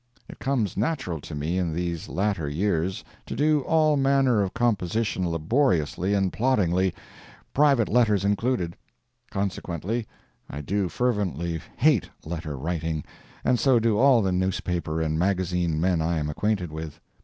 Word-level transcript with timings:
It 0.27 0.39
comes 0.39 0.75
natural 0.75 1.21
to 1.21 1.35
me 1.35 1.59
in 1.59 1.75
these 1.75 2.09
latter 2.09 2.49
years 2.49 3.03
to 3.27 3.35
do 3.35 3.59
all 3.61 3.97
manner 3.97 4.41
of 4.41 4.51
composition 4.55 5.29
laboriously 5.29 6.15
and 6.15 6.33
ploddingly, 6.33 6.95
private 7.53 7.87
letters 7.87 8.25
included. 8.25 8.75
Consequently, 9.29 10.07
I 10.49 10.61
do 10.61 10.89
fervently 10.89 11.61
hate 11.77 12.09
letter 12.25 12.57
writing, 12.57 13.03
and 13.45 13.59
so 13.59 13.77
do 13.77 13.99
all 13.99 14.23
the 14.23 14.31
newspaper 14.31 15.03
and 15.03 15.19
magazine 15.19 15.79
men 15.79 16.01
I 16.01 16.17
am 16.17 16.31
acquainted 16.31 16.71
with. 16.71 16.99